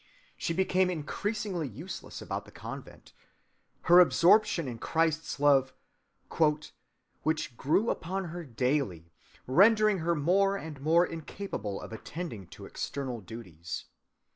She 0.35 0.51
became 0.51 0.89
increasingly 0.89 1.67
useless 1.67 2.23
about 2.23 2.45
the 2.45 2.51
convent, 2.51 3.13
her 3.81 3.99
absorption 3.99 4.67
in 4.67 4.79
Christ's 4.79 5.39
love,— 5.39 5.75
"which 7.21 7.55
grew 7.55 7.91
upon 7.91 8.29
her 8.33 8.43
daily, 8.43 9.11
rendering 9.45 9.99
her 9.99 10.15
more 10.15 10.57
and 10.57 10.81
more 10.81 11.05
incapable 11.05 11.79
of 11.79 11.93
attending 11.93 12.47
to 12.47 12.65
external 12.65 13.21
duties. 13.21 13.85